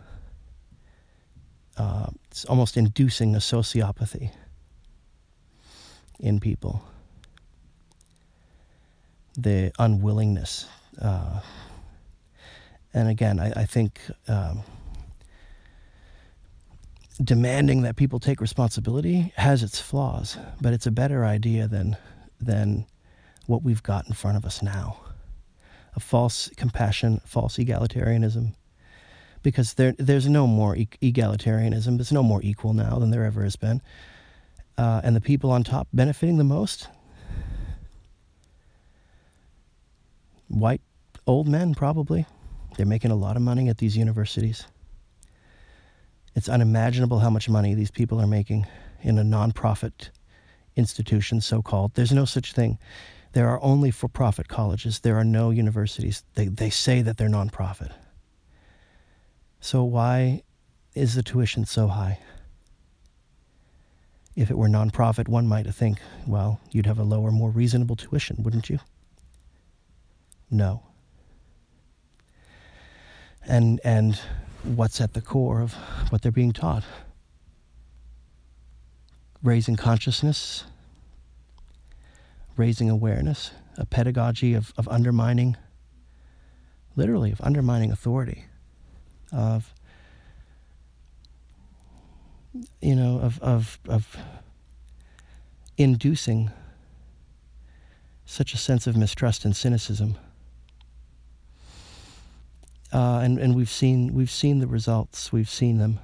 [1.77, 4.31] uh, it's almost inducing a sociopathy
[6.21, 6.85] in people.
[9.37, 10.67] The unwillingness.
[11.01, 11.41] Uh,
[12.95, 14.63] and again, I, I think um,
[17.23, 21.97] demanding that people take responsibility has its flaws, but it's a better idea than,
[22.41, 22.87] than
[23.47, 24.99] what we've got in front of us now
[25.95, 28.55] a false compassion, false egalitarianism,
[29.43, 31.97] because there there's no more e- egalitarianism.
[31.97, 33.83] There's no more equal now than there ever has been,
[34.79, 36.89] uh, and the people on top benefiting the most.
[40.53, 40.83] White
[41.27, 42.27] old men, probably.
[42.77, 44.67] They're making a lot of money at these universities.
[46.35, 48.67] It's unimaginable how much money these people are making
[49.01, 50.11] in a nonprofit
[50.77, 51.95] institution, so called.
[51.95, 52.79] There's no such thing.
[53.33, 55.01] There are only for profit colleges.
[55.01, 56.23] There are no universities.
[56.35, 57.93] They, they say that they're nonprofit.
[59.61, 60.43] So, why
[60.95, 62.19] is the tuition so high?
[64.37, 68.43] If it were nonprofit, one might think, well, you'd have a lower, more reasonable tuition,
[68.43, 68.79] wouldn't you?
[70.53, 70.83] No.
[73.45, 74.21] And and
[74.63, 75.73] what's at the core of
[76.11, 76.85] what they're being taught?
[79.43, 80.65] Raising consciousness,
[82.57, 85.57] raising awareness, a pedagogy of, of undermining,
[86.95, 88.45] literally, of undermining authority
[89.33, 89.73] of
[92.83, 94.17] you know of of of
[95.79, 96.51] inducing
[98.27, 100.17] such a sense of mistrust and cynicism.
[102.93, 105.33] Uh, and and we've seen we've seen the results.
[105.33, 105.99] We've seen them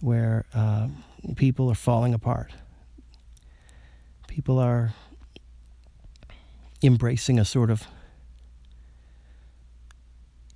[0.00, 0.88] where uh,
[1.36, 2.52] people are falling apart.
[4.28, 4.92] People are
[6.82, 7.86] embracing a sort of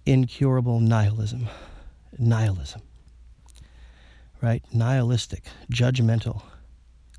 [0.06, 1.48] incurable nihilism.
[2.18, 2.82] Nihilism.
[4.40, 4.62] Right?
[4.72, 6.42] Nihilistic, judgmental,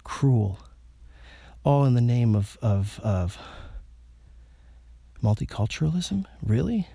[0.03, 0.59] cruel,
[1.63, 3.37] all in the name of, of, of
[5.23, 6.25] multiculturalism?
[6.45, 6.87] Really?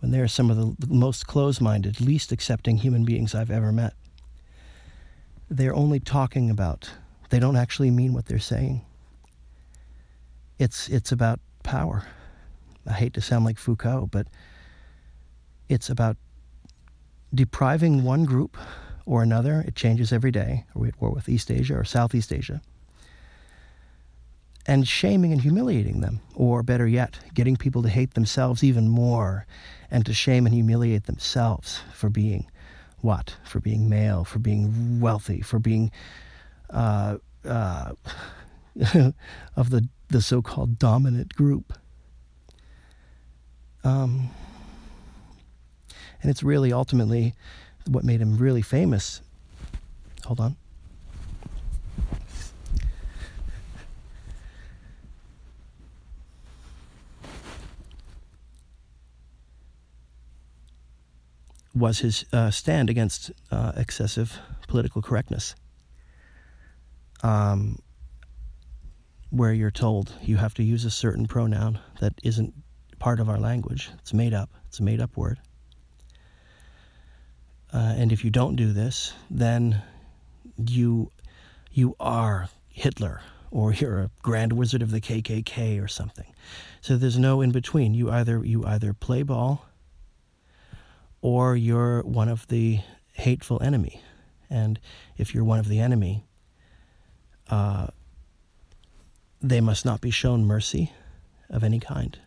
[0.00, 3.70] When they are some of the most close minded, least accepting human beings I've ever
[3.70, 3.94] met.
[5.48, 6.90] They're only talking about,
[7.30, 8.84] they don't actually mean what they're saying.
[10.58, 12.04] It's, it's about power.
[12.86, 14.26] I hate to sound like Foucault, but
[15.68, 16.16] it's about
[17.34, 18.56] depriving one group
[19.06, 19.64] or another.
[19.66, 22.60] It changes every day, or with East Asia or Southeast Asia.
[24.66, 29.46] And shaming and humiliating them, or better yet, getting people to hate themselves even more
[29.90, 32.48] and to shame and humiliate themselves for being
[33.00, 33.36] what?
[33.44, 35.90] For being male, for being wealthy, for being
[36.70, 37.92] uh, uh,
[39.56, 41.72] of the, the so called dominant group.
[43.84, 44.30] Um,
[46.22, 47.34] and it's really ultimately
[47.88, 49.20] what made him really famous.
[50.24, 50.56] Hold on.
[61.74, 65.54] Was his uh, stand against uh, excessive political correctness.
[67.22, 67.78] um,
[69.30, 72.54] where you're told you have to use a certain pronoun that isn't
[72.98, 73.90] part of our language.
[74.00, 74.50] It's made up.
[74.68, 75.38] It's a made up word.
[77.72, 79.82] Uh, and if you don't do this, then
[80.58, 81.10] you
[81.72, 86.34] you are Hitler or you're a grand wizard of the KKK or something.
[86.82, 87.94] So there's no in between.
[87.94, 89.66] You either you either play ball
[91.22, 92.80] or you're one of the
[93.12, 94.02] hateful enemy.
[94.50, 94.78] And
[95.16, 96.26] if you're one of the enemy,
[97.48, 97.86] uh,
[99.40, 100.92] they must not be shown mercy
[101.48, 102.18] of any kind.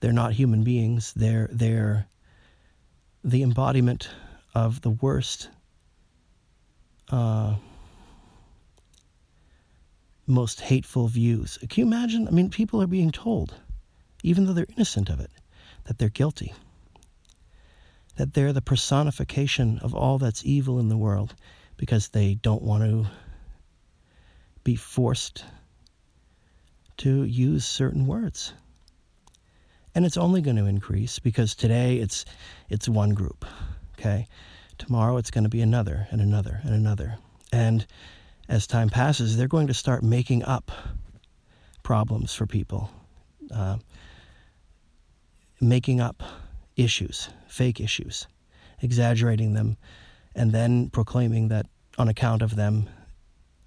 [0.00, 1.12] They're not human beings.
[1.14, 2.06] They're they're
[3.22, 4.08] the embodiment
[4.54, 5.50] of the worst,
[7.10, 7.56] uh,
[10.26, 11.58] most hateful views.
[11.68, 12.26] Can you imagine?
[12.26, 13.54] I mean, people are being told,
[14.22, 15.30] even though they're innocent of it,
[15.84, 16.54] that they're guilty
[18.20, 21.34] that they're the personification of all that's evil in the world
[21.78, 23.06] because they don't want to
[24.62, 25.42] be forced
[26.98, 28.52] to use certain words.
[29.94, 32.26] And it's only going to increase because today it's
[32.68, 33.46] it's one group,
[33.98, 34.28] okay?
[34.76, 37.16] Tomorrow it's going to be another and another and another.
[37.54, 37.86] And
[38.50, 40.70] as time passes, they're going to start making up
[41.82, 42.90] problems for people,
[43.50, 43.78] uh,
[45.58, 46.22] making up
[46.80, 48.26] issues, fake issues,
[48.80, 49.76] exaggerating them,
[50.34, 51.66] and then proclaiming that
[51.98, 52.88] on account of them,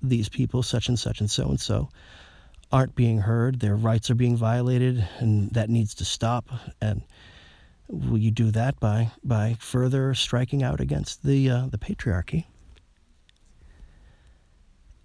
[0.02, 1.90] these people, such and such and so and so,
[2.72, 6.50] aren't being heard, their rights are being violated, and that needs to stop.
[6.82, 7.04] And
[7.88, 12.46] will you do that by by further striking out against the uh, the patriarchy?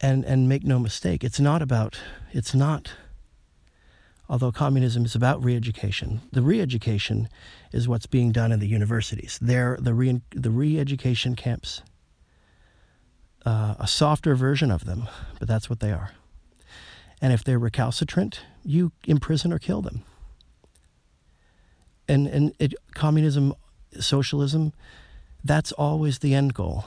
[0.01, 2.01] And and make no mistake, it's not about
[2.33, 2.93] it's not
[4.29, 6.21] although communism is about re-education.
[6.33, 7.29] The re-education
[7.73, 9.39] is what's being done in the universities.
[9.41, 11.83] They're the re the re-education camps.
[13.47, 15.09] Uh, a softer version of them,
[15.39, 16.11] but that's what they are.
[17.23, 20.03] And if they're recalcitrant, you imprison or kill them.
[22.07, 23.55] And and it, communism,
[23.99, 24.73] socialism,
[25.43, 26.85] that's always the end goal.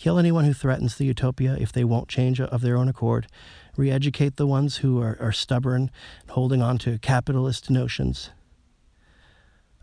[0.00, 3.26] Kill anyone who threatens the utopia if they won't change of their own accord
[3.76, 5.90] re educate the ones who are, are stubborn,
[6.30, 8.30] holding on to capitalist notions,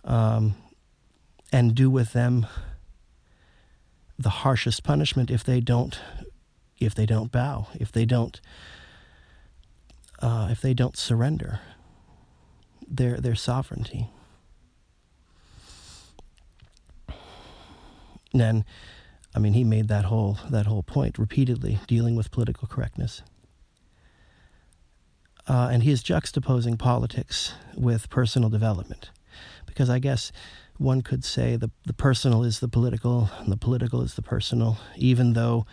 [0.03, 0.55] um,
[1.53, 2.47] and do with them
[4.17, 5.99] the harshest punishment if they don't
[6.79, 8.41] if they don't bow, if they don't
[10.19, 11.59] uh, if they don't surrender
[12.87, 14.09] their their sovereignty.
[18.33, 18.65] Then,
[19.37, 23.21] I mean, he made that whole that whole point repeatedly, dealing with political correctness.
[25.47, 29.11] Uh, and he is juxtaposing politics with personal development.
[29.67, 30.31] Because I guess
[30.79, 34.79] one could say the, the personal is the political and the political is the personal,
[34.95, 35.67] even though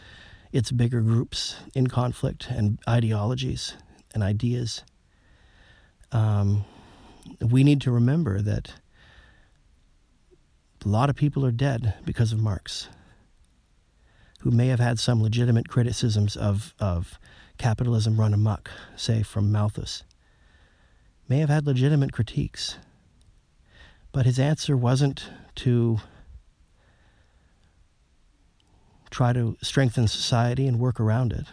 [0.52, 3.76] it's bigger groups in conflict and ideologies
[4.12, 4.84] and ideas.
[6.12, 6.66] Um,
[7.40, 8.74] we need to remember that
[10.84, 12.90] a lot of people are dead because of Marx,
[14.45, 17.18] who may have had some legitimate criticisms of, of
[17.57, 20.05] capitalism run amok, say from Malthus,
[21.26, 22.76] may have had legitimate critiques.
[24.12, 25.99] But his answer wasn't to
[29.11, 31.47] try to strengthen society and work around it.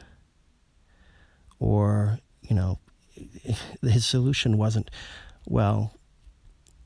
[1.60, 2.80] Or, you know,
[3.82, 4.92] his solution wasn't,
[5.48, 5.94] well,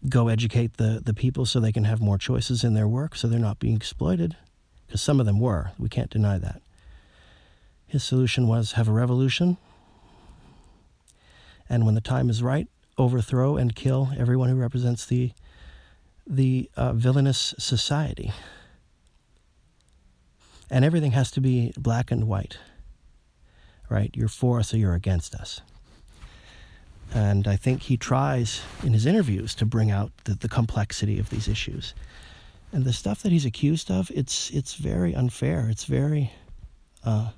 [0.08, 3.28] go educate the, the people so they can have more choices in their work so
[3.28, 4.36] they're not being exploited.
[4.86, 5.72] Because some of them were.
[5.78, 6.62] We can't deny that.
[7.88, 9.58] His solution was have a revolution,
[11.70, 12.68] and when the time is right,
[12.98, 15.32] overthrow and kill everyone who represents the
[16.28, 18.32] the uh, villainous society.
[20.70, 22.58] And everything has to be black and white,
[23.90, 24.10] right?
[24.16, 25.62] You're for us or you're against us.
[27.14, 31.30] And I think he tries in his interviews to bring out the, the complexity of
[31.30, 31.94] these issues.
[32.76, 35.70] And the stuff that he's accused of, it's it's very unfair.
[35.70, 36.34] It's very
[37.06, 37.30] uh,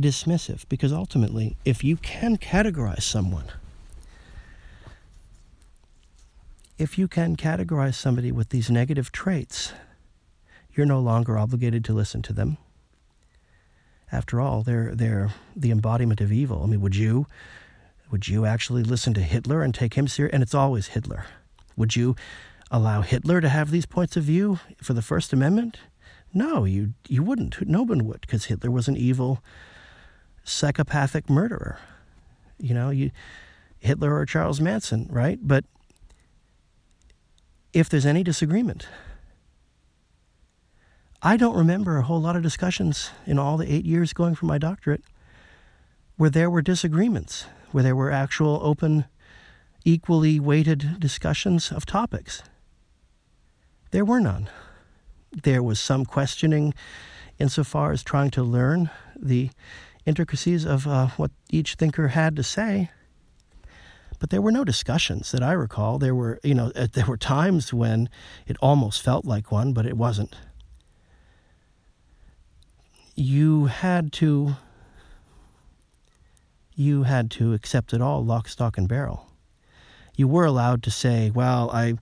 [0.00, 3.52] dismissive because ultimately, if you can categorize someone,
[6.78, 9.74] if you can categorize somebody with these negative traits,
[10.72, 12.56] you're no longer obligated to listen to them.
[14.10, 16.62] After all, they're they're the embodiment of evil.
[16.62, 17.26] I mean, would you
[18.10, 20.32] would you actually listen to Hitler and take him serious?
[20.32, 21.26] And it's always Hitler.
[21.76, 22.16] Would you
[22.70, 25.78] allow Hitler to have these points of view for the First Amendment?
[26.32, 27.66] No, you you wouldn't.
[27.66, 29.42] No one would, because Hitler was an evil
[30.44, 31.78] psychopathic murderer.
[32.58, 33.10] You know, you
[33.78, 35.38] Hitler or Charles Manson, right?
[35.40, 35.64] But
[37.72, 38.86] if there's any disagreement,
[41.22, 44.46] I don't remember a whole lot of discussions in all the eight years going for
[44.46, 45.02] my doctorate
[46.18, 49.04] where there were disagreements, where there were actual open,
[49.84, 52.42] equally weighted discussions of topics.
[53.90, 54.48] There were none.
[55.32, 56.74] There was some questioning
[57.38, 59.50] insofar as trying to learn the
[60.06, 62.90] intricacies of uh, what each thinker had to say.
[64.18, 65.98] But there were no discussions that I recall.
[65.98, 68.08] There were, you know, uh, there were times when
[68.46, 70.34] it almost felt like one, but it wasn't.
[73.14, 74.56] You had to
[76.78, 79.26] you had to accept it all, lock, stock, and barrel.
[80.14, 81.94] You were allowed to say, well, I,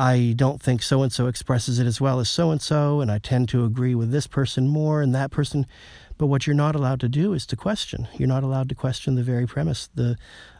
[0.00, 3.12] I don't think so and so expresses it as well as so and so, and
[3.12, 5.66] I tend to agree with this person more and that person.
[6.16, 8.08] But what you're not allowed to do is to question.
[8.16, 10.16] You're not allowed to question the very premise the,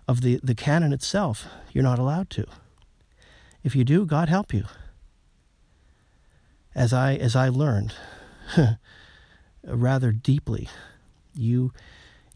[0.07, 1.47] of the, the canon itself.
[1.73, 2.45] You're not allowed to.
[3.65, 4.65] If you do, God help you.
[6.75, 7.95] As I, as I learned
[9.65, 10.69] rather deeply,
[11.35, 11.73] you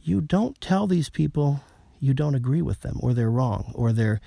[0.03, 1.61] you don't tell these people
[2.01, 4.23] you don't agree with them or they're wrong or they're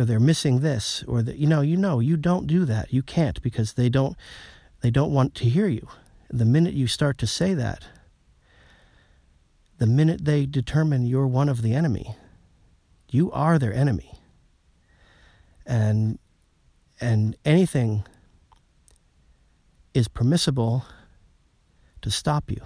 [0.00, 3.02] or they're missing this or that you know you know you don't do that you
[3.02, 4.16] can't because they don't
[4.80, 5.86] they don't want to hear you
[6.30, 7.86] the minute you start to say that
[9.78, 12.16] the minute they determine you're one of the enemy
[13.10, 14.14] you are their enemy
[15.66, 16.18] and
[17.00, 18.04] and anything
[19.94, 20.84] is permissible
[22.02, 22.62] to stop you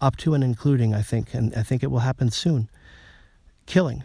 [0.00, 2.70] up to and including, I think, and I think it will happen soon.
[3.66, 4.02] Killing.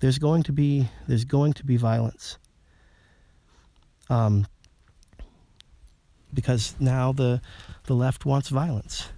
[0.00, 2.38] There's going to be there's going to be violence.
[4.08, 4.46] Um,
[6.32, 7.40] because now the
[7.84, 9.08] the left wants violence.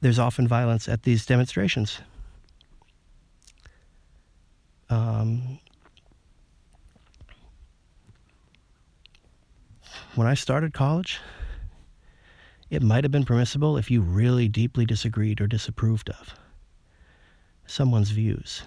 [0.00, 2.00] There's often violence at these demonstrations.
[4.88, 5.60] Um,
[10.14, 11.20] when I started college,
[12.70, 16.34] it might have been permissible if you really deeply disagreed or disapproved of
[17.66, 18.62] someone's views.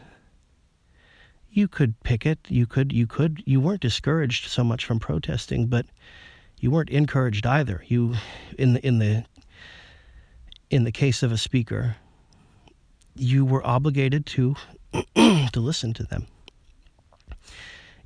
[1.49, 5.85] You could picket, you could you could you weren't discouraged so much from protesting, but
[6.59, 7.83] you weren't encouraged either.
[7.87, 8.15] You
[8.57, 9.25] in the in the
[10.69, 11.95] in the case of a speaker,
[13.15, 14.55] you were obligated to
[15.15, 16.27] to listen to them.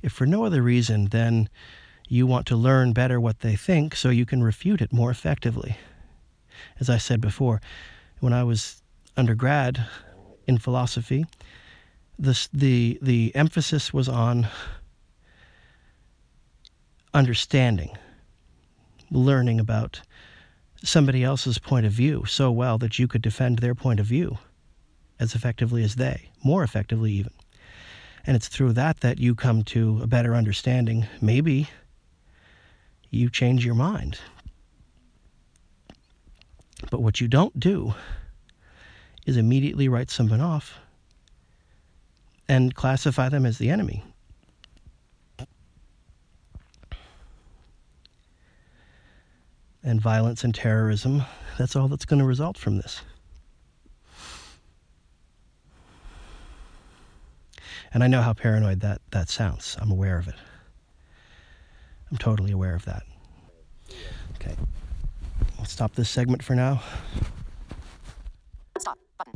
[0.02, 1.48] If for no other reason than
[2.08, 5.76] you want to learn better what they think so you can refute it more effectively.
[6.80, 7.60] As I said before,
[8.20, 8.82] when I was
[9.16, 9.84] undergrad
[10.46, 11.26] in philosophy,
[12.18, 14.48] the, the, the emphasis was on
[17.14, 17.96] understanding,
[19.10, 20.00] learning about
[20.82, 24.38] somebody else's point of view so well that you could defend their point of view
[25.20, 27.32] as effectively as they, more effectively even.
[28.26, 31.68] And it's through that that you come to a better understanding, maybe
[33.10, 34.18] you change your mind.
[36.90, 37.94] But what you don't do
[39.26, 40.78] is immediately write someone off
[42.48, 44.04] and classify them as the enemy.
[49.82, 51.22] And violence and terrorism,
[51.58, 53.02] that's all that's going to result from this.
[57.92, 59.76] And I know how paranoid that, that sounds.
[59.80, 60.34] I'm aware of it.
[62.10, 63.02] I'm totally aware of that.
[64.36, 64.54] Okay.
[65.58, 66.82] I'll stop this segment for now.
[68.78, 69.34] Stop button.